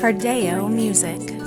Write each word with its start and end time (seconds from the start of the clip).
Hardeo 0.00 0.68
Music. 0.68 1.37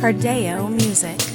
Hardeo 0.00 0.68
Music. 0.70 1.27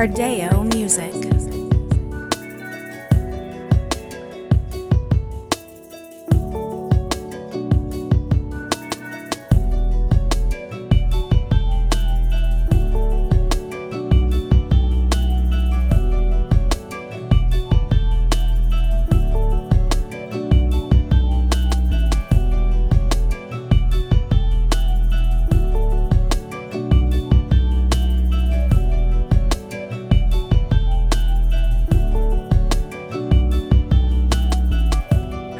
Hardeo 0.00 0.64
Music. 0.64 1.59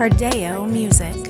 Hardeo 0.01 0.65
Music. 0.65 1.30